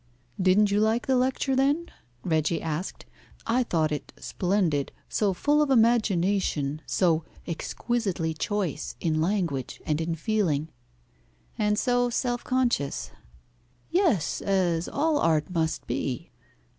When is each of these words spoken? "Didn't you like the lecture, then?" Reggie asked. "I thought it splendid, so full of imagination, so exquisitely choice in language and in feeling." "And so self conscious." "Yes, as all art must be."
"Didn't 0.41 0.71
you 0.71 0.79
like 0.79 1.05
the 1.05 1.15
lecture, 1.15 1.55
then?" 1.55 1.85
Reggie 2.23 2.59
asked. 2.59 3.05
"I 3.45 3.61
thought 3.61 3.91
it 3.91 4.11
splendid, 4.17 4.91
so 5.07 5.31
full 5.31 5.61
of 5.61 5.69
imagination, 5.69 6.81
so 6.87 7.23
exquisitely 7.45 8.33
choice 8.33 8.95
in 8.99 9.21
language 9.21 9.79
and 9.85 10.01
in 10.01 10.15
feeling." 10.15 10.69
"And 11.55 11.77
so 11.77 12.09
self 12.09 12.43
conscious." 12.43 13.11
"Yes, 13.91 14.41
as 14.41 14.89
all 14.89 15.19
art 15.19 15.51
must 15.51 15.85
be." 15.85 16.31